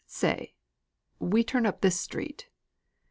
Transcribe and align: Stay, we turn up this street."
Stay, 0.07 0.55
we 1.19 1.43
turn 1.43 1.63
up 1.67 1.81
this 1.81 1.99
street." 2.01 2.47